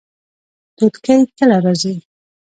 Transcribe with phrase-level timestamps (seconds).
[0.77, 1.93] توتکۍ کله راځي؟